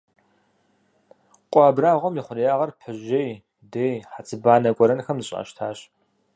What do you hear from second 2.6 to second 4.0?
пыжьей, дей,